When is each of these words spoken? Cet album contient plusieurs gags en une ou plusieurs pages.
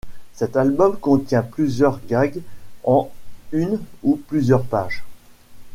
Cet 0.33 0.57
album 0.57 0.97
contient 0.97 1.43
plusieurs 1.43 2.03
gags 2.07 2.41
en 2.85 3.11
une 3.51 3.79
ou 4.01 4.15
plusieurs 4.15 4.63
pages. 4.65 5.03